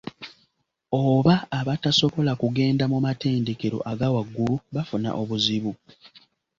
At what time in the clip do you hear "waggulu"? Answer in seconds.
4.13-4.55